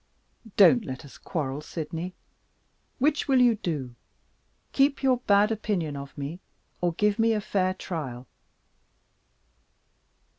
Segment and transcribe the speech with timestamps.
[0.57, 2.15] "Don't let us quarrel, Sydney.
[2.97, 3.93] Which will you do?
[4.71, 6.39] Keep your bad opinion of me,
[6.81, 8.25] or give me a fair trial?"